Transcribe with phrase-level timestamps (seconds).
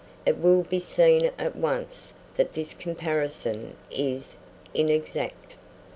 [0.25, 4.35] It will be seen at once that this comparison is
[4.73, 5.53] inexact.